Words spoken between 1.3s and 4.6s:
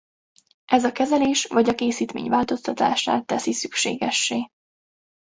vagy a készítmény változtatását teszi szükségessé.